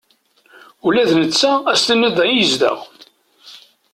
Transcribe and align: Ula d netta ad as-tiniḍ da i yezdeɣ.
Ula 0.85 1.03
d 1.09 1.11
netta 1.21 1.51
ad 1.69 1.71
as-tiniḍ 1.77 2.11
da 2.17 2.25
i 2.27 2.33
yezdeɣ. 2.37 2.79